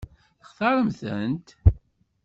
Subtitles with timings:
[0.41, 1.47] Textaṛem-tent?